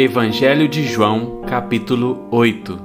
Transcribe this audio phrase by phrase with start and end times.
[0.00, 2.78] Evangelho de João, capítulo 8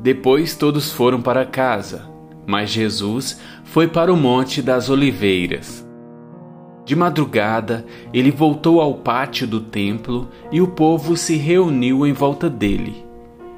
[0.00, 2.10] Depois todos foram para casa,
[2.44, 5.86] mas Jesus foi para o Monte das Oliveiras.
[6.84, 12.50] De madrugada, ele voltou ao pátio do templo e o povo se reuniu em volta
[12.50, 13.06] dele.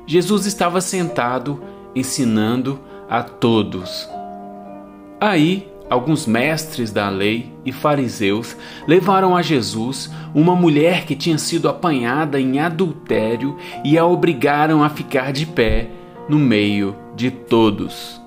[0.07, 1.62] Jesus estava sentado,
[1.95, 2.79] ensinando
[3.09, 4.07] a todos.
[5.19, 11.68] Aí alguns mestres da lei e fariseus levaram a Jesus uma mulher que tinha sido
[11.68, 15.89] apanhada em adultério e a obrigaram a ficar de pé
[16.29, 18.21] no meio de todos.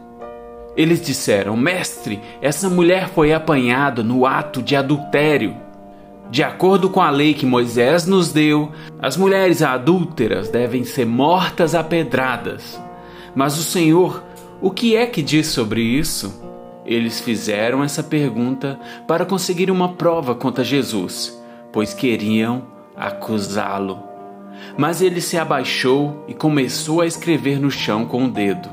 [0.75, 5.55] Eles disseram: Mestre, essa mulher foi apanhada no ato de adultério.
[6.29, 11.75] De acordo com a lei que Moisés nos deu, as mulheres adúlteras devem ser mortas
[11.75, 12.81] a pedradas.
[13.35, 14.23] Mas o Senhor,
[14.59, 16.52] o que é que diz sobre isso?
[16.85, 21.41] Eles fizeram essa pergunta para conseguir uma prova contra Jesus,
[21.71, 22.63] pois queriam
[22.95, 23.99] acusá-lo.
[24.77, 28.69] Mas ele se abaixou e começou a escrever no chão com o dedo.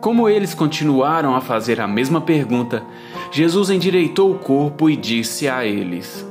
[0.00, 2.84] Como eles continuaram a fazer a mesma pergunta,
[3.32, 6.26] Jesus endireitou o corpo e disse a eles: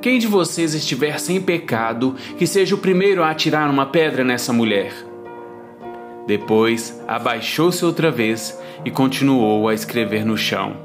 [0.00, 4.52] Quem de vocês estiver sem pecado, que seja o primeiro a atirar uma pedra nessa
[4.52, 4.92] mulher.
[6.26, 10.76] Depois abaixou-se outra vez e continuou a escrever no chão.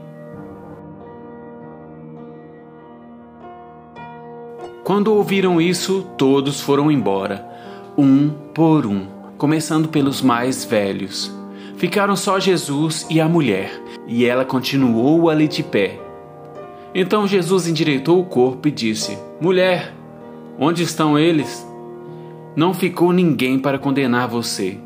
[4.83, 7.45] Quando ouviram isso, todos foram embora,
[7.97, 9.05] um por um,
[9.37, 11.29] começando pelos mais velhos.
[11.75, 13.69] Ficaram só Jesus e a mulher,
[14.07, 15.99] e ela continuou ali de pé.
[16.95, 19.93] Então Jesus endireitou o corpo e disse: Mulher,
[20.57, 21.67] onde estão eles?
[22.55, 24.79] Não ficou ninguém para condenar você.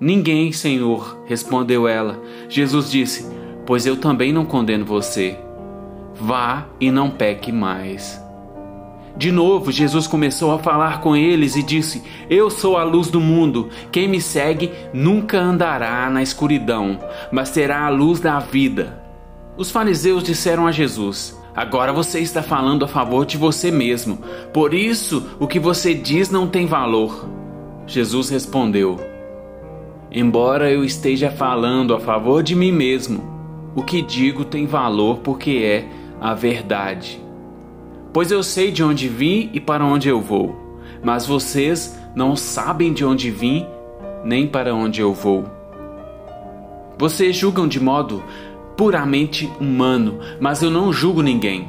[0.00, 2.20] Ninguém, Senhor, respondeu ela.
[2.48, 3.26] Jesus disse:
[3.64, 5.38] Pois eu também não condeno você.
[6.14, 8.22] Vá e não peque mais.
[9.16, 13.20] De novo, Jesus começou a falar com eles e disse: Eu sou a luz do
[13.20, 13.68] mundo.
[13.92, 16.98] Quem me segue nunca andará na escuridão,
[17.30, 19.00] mas terá a luz da vida.
[19.56, 24.18] Os fariseus disseram a Jesus: Agora você está falando a favor de você mesmo.
[24.52, 27.28] Por isso, o que você diz não tem valor.
[27.86, 29.13] Jesus respondeu:
[30.16, 33.20] Embora eu esteja falando a favor de mim mesmo,
[33.74, 35.88] o que digo tem valor porque é
[36.20, 37.20] a verdade.
[38.12, 42.92] Pois eu sei de onde vim e para onde eu vou, mas vocês não sabem
[42.92, 43.66] de onde vim
[44.24, 45.46] nem para onde eu vou.
[46.96, 48.22] Vocês julgam de modo
[48.76, 51.68] puramente humano, mas eu não julgo ninguém.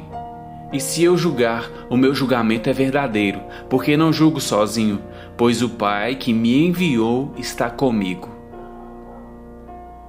[0.72, 5.00] E se eu julgar, o meu julgamento é verdadeiro, porque não julgo sozinho,
[5.36, 8.35] pois o Pai que me enviou está comigo.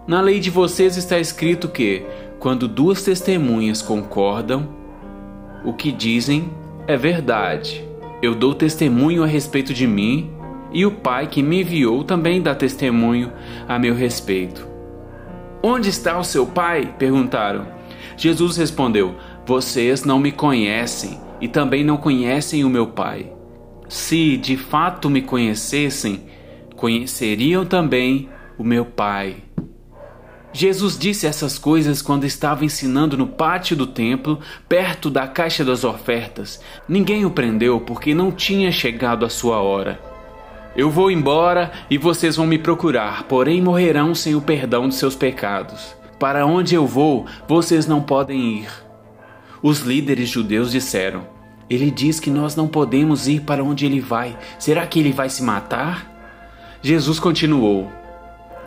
[0.08, 2.02] Na lei de vocês está escrito que,
[2.40, 4.70] quando duas testemunhas concordam,
[5.66, 6.50] o que dizem
[6.88, 7.86] é verdade.
[8.22, 10.32] Eu dou testemunho a respeito de mim,
[10.72, 13.34] e o Pai que me enviou também dá testemunho
[13.68, 14.66] a meu respeito.
[15.62, 16.96] Onde está o seu Pai?
[16.98, 17.68] perguntaram.
[18.16, 19.16] Jesus respondeu:
[19.46, 23.34] Vocês não me conhecem e também não conhecem o meu Pai.
[23.90, 26.22] Se de fato me conhecessem,
[26.78, 29.47] conheceriam também o meu Pai.
[30.58, 35.84] Jesus disse essas coisas quando estava ensinando no pátio do templo, perto da caixa das
[35.84, 36.60] ofertas.
[36.90, 40.02] Ninguém o prendeu porque não tinha chegado a sua hora.
[40.76, 45.16] Eu vou embora e vocês vão me procurar, porém morrerão sem o perdão de seus
[45.16, 45.96] pecados.
[46.20, 48.70] Para onde eu vou, vocês não podem ir.
[49.62, 51.28] Os líderes judeus disseram:
[51.70, 54.36] Ele diz que nós não podemos ir para onde ele vai.
[54.58, 56.12] Será que ele vai se matar?
[56.82, 57.92] Jesus continuou: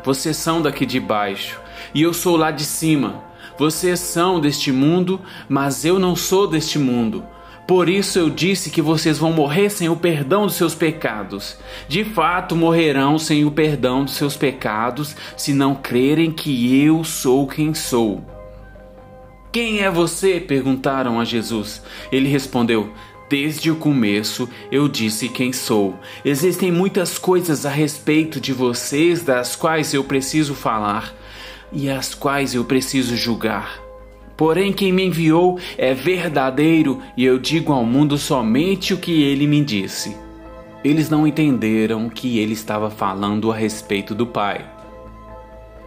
[0.05, 1.59] Vocês são daqui de baixo
[1.95, 3.23] e eu sou lá de cima.
[3.59, 7.23] Vocês são deste mundo, mas eu não sou deste mundo.
[7.71, 11.57] Por isso eu disse que vocês vão morrer sem o perdão dos seus pecados.
[11.87, 17.47] De fato, morrerão sem o perdão dos seus pecados se não crerem que eu sou
[17.47, 18.25] quem sou.
[19.53, 20.41] Quem é você?
[20.41, 21.81] perguntaram a Jesus.
[22.11, 22.93] Ele respondeu:
[23.29, 25.97] Desde o começo eu disse quem sou.
[26.25, 31.20] Existem muitas coisas a respeito de vocês das quais eu preciso falar
[31.73, 33.81] e as quais eu preciso julgar.
[34.37, 39.47] Porém, quem me enviou é verdadeiro e eu digo ao mundo somente o que ele
[39.47, 40.17] me disse.
[40.83, 44.65] Eles não entenderam que ele estava falando a respeito do Pai.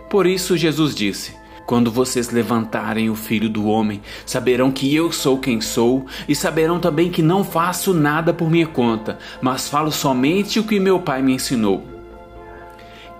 [0.07, 1.35] Por isso, Jesus disse:
[1.65, 6.79] Quando vocês levantarem o filho do homem, saberão que eu sou quem sou, e saberão
[6.79, 11.23] também que não faço nada por minha conta, mas falo somente o que meu Pai
[11.23, 11.92] me ensinou.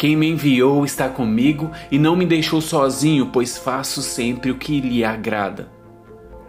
[0.03, 4.81] Quem me enviou está comigo e não me deixou sozinho, pois faço sempre o que
[4.81, 5.71] lhe agrada.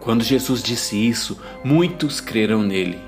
[0.01, 2.99] Quando Jesus disse isso, muitos creram nele.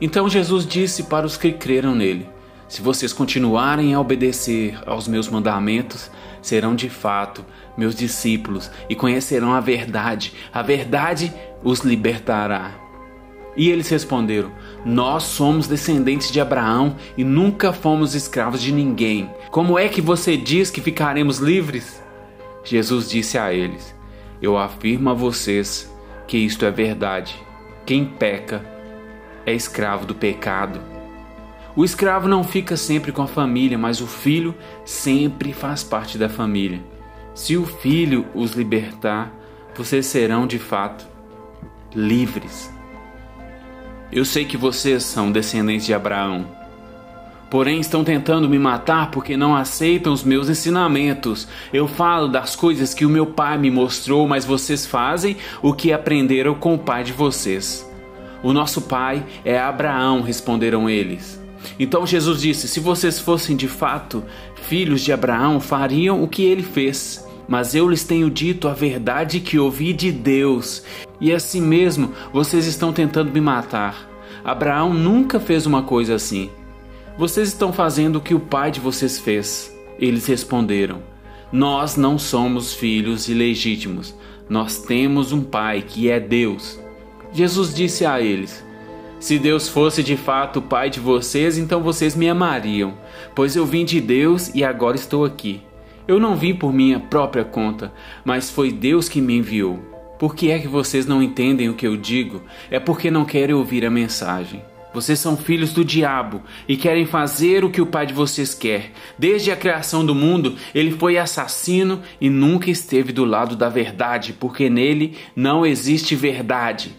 [0.00, 2.28] Então Jesus disse para os que creram nele:
[2.68, 7.44] Se vocês continuarem a obedecer aos meus mandamentos, serão de fato
[7.76, 10.32] meus discípulos e conhecerão a verdade.
[10.52, 12.72] A verdade os libertará.
[13.56, 14.52] E eles responderam:
[14.84, 19.30] Nós somos descendentes de Abraão e nunca fomos escravos de ninguém.
[19.50, 22.02] Como é que você diz que ficaremos livres?
[22.64, 23.94] Jesus disse a eles:
[24.40, 25.90] Eu afirmo a vocês
[26.26, 27.34] que isto é verdade.
[27.86, 28.64] Quem peca
[29.46, 30.80] é escravo do pecado.
[31.76, 36.28] O escravo não fica sempre com a família, mas o filho sempre faz parte da
[36.28, 36.82] família.
[37.34, 39.32] Se o filho os libertar,
[39.74, 41.06] vocês serão de fato
[41.94, 42.70] livres.
[44.12, 46.46] Eu sei que vocês são descendentes de Abraão.
[47.50, 51.48] Porém, estão tentando me matar porque não aceitam os meus ensinamentos.
[51.72, 55.94] Eu falo das coisas que o meu pai me mostrou, mas vocês fazem o que
[55.94, 57.90] aprenderam com o pai de vocês.
[58.42, 61.40] O nosso pai é Abraão, responderam eles.
[61.78, 64.22] Então Jesus disse: Se vocês fossem de fato
[64.54, 67.26] filhos de Abraão, fariam o que ele fez.
[67.52, 70.82] Mas eu lhes tenho dito a verdade que ouvi de Deus,
[71.20, 74.08] e assim mesmo vocês estão tentando me matar.
[74.42, 76.48] Abraão nunca fez uma coisa assim.
[77.18, 79.70] Vocês estão fazendo o que o pai de vocês fez.
[79.98, 81.02] Eles responderam:
[81.52, 84.14] Nós não somos filhos ilegítimos.
[84.48, 86.80] Nós temos um pai que é Deus.
[87.34, 88.64] Jesus disse a eles:
[89.20, 92.94] Se Deus fosse de fato o pai de vocês, então vocês me amariam,
[93.34, 95.60] pois eu vim de Deus e agora estou aqui.
[96.06, 97.92] Eu não vim por minha própria conta,
[98.24, 99.78] mas foi Deus que me enviou.
[100.18, 102.42] Por que é que vocês não entendem o que eu digo?
[102.70, 104.62] É porque não querem ouvir a mensagem.
[104.92, 108.92] Vocês são filhos do diabo e querem fazer o que o pai de vocês quer.
[109.18, 114.32] Desde a criação do mundo, ele foi assassino e nunca esteve do lado da verdade,
[114.32, 116.94] porque nele não existe verdade.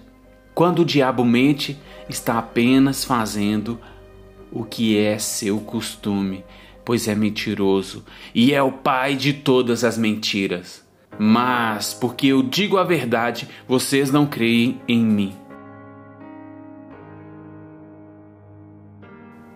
[0.56, 1.78] Quando o diabo mente,
[2.10, 3.80] está apenas fazendo
[4.52, 6.44] o que é seu costume
[6.86, 10.84] pois é mentiroso e é o pai de todas as mentiras.
[11.18, 15.34] Mas, porque eu digo a verdade, vocês não creem em mim.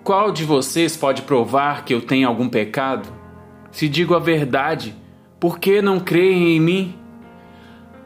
[0.03, 3.09] Qual de vocês pode provar que eu tenho algum pecado?
[3.71, 4.95] Se digo a verdade,
[5.39, 6.95] por que não creem em mim?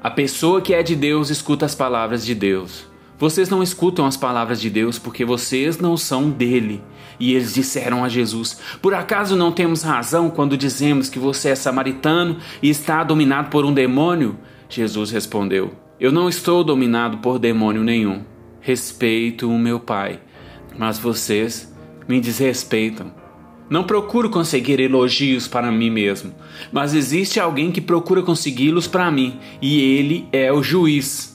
[0.01, 2.90] A pessoa que é de Deus escuta as palavras de Deus.
[3.21, 6.81] Vocês não escutam as palavras de Deus porque vocês não são dele.
[7.19, 11.55] E eles disseram a Jesus: Por acaso não temos razão quando dizemos que você é
[11.55, 14.39] samaritano e está dominado por um demônio?
[14.67, 18.23] Jesus respondeu: Eu não estou dominado por demônio nenhum.
[18.59, 20.19] Respeito o meu Pai,
[20.75, 21.71] mas vocês
[22.07, 23.13] me desrespeitam.
[23.69, 26.33] Não procuro conseguir elogios para mim mesmo,
[26.71, 31.30] mas existe alguém que procura consegui-los para mim, e ele é o juiz.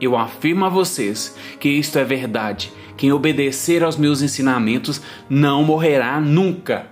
[0.00, 2.72] Eu afirmo a vocês que isto é verdade.
[2.96, 6.86] Quem obedecer aos meus ensinamentos não morrerá nunca.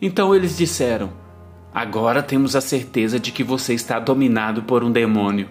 [0.00, 1.12] Então eles disseram:
[1.74, 5.48] Agora temos a certeza de que você está dominado por um demônio.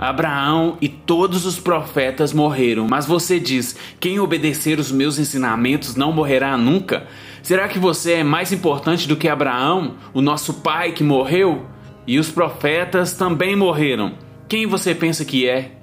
[0.00, 6.12] Abraão e todos os profetas morreram, mas você diz: quem obedecer os meus ensinamentos não
[6.12, 7.06] morrerá nunca?
[7.42, 11.66] Será que você é mais importante do que Abraão, o nosso pai que morreu?
[12.06, 14.14] E os profetas também morreram.
[14.48, 15.79] Quem você pensa que é?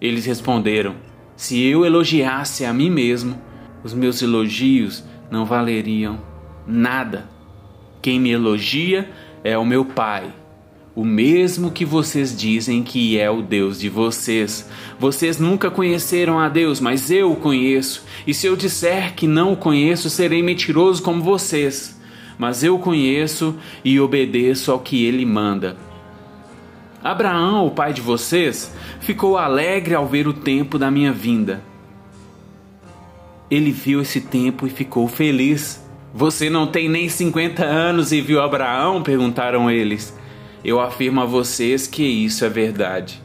[0.00, 0.96] Eles responderam:
[1.36, 3.40] Se eu elogiasse a mim mesmo,
[3.82, 6.20] os meus elogios não valeriam
[6.66, 7.28] nada.
[8.00, 9.10] Quem me elogia
[9.42, 10.32] é o meu Pai,
[10.94, 14.68] o mesmo que vocês dizem que é o Deus de vocês.
[14.98, 18.04] Vocês nunca conheceram a Deus, mas eu o conheço.
[18.26, 21.98] E se eu disser que não o conheço, serei mentiroso como vocês.
[22.36, 25.87] Mas eu o conheço e obedeço ao que ele manda.
[27.02, 31.62] Abraão, o pai de vocês, ficou alegre ao ver o tempo da minha vinda.
[33.50, 35.82] Ele viu esse tempo e ficou feliz.
[36.12, 39.02] Você não tem nem 50 anos e viu Abraão?
[39.02, 40.16] perguntaram eles.
[40.64, 43.22] Eu afirmo a vocês que isso é verdade.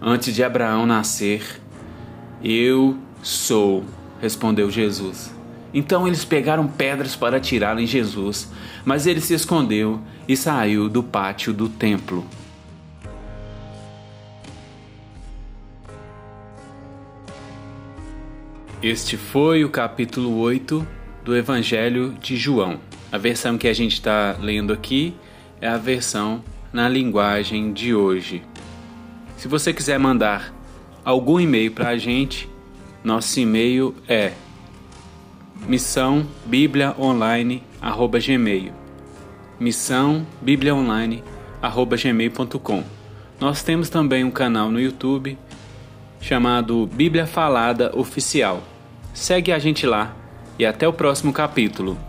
[0.00, 1.60] Antes de Abraão nascer,
[2.42, 3.84] eu sou,
[4.20, 5.34] respondeu Jesus.
[5.74, 8.50] Então eles pegaram pedras para atirar em Jesus,
[8.84, 12.24] mas ele se escondeu e saiu do pátio do templo.
[18.80, 20.86] Este foi o capítulo 8
[21.24, 22.78] do Evangelho de João.
[23.10, 25.16] A versão que a gente está lendo aqui
[25.60, 28.40] é a versão na linguagem de hoje.
[29.36, 30.54] Se você quiser mandar
[31.04, 32.48] algum e-mail para a gente,
[33.02, 34.32] nosso e-mail é
[35.66, 36.24] missão
[39.58, 40.24] missão
[43.40, 45.36] Nós temos também um canal no YouTube
[46.20, 48.62] chamado Bíblia Falada Oficial.
[49.12, 50.14] Segue a gente lá
[50.58, 52.07] e até o próximo capítulo.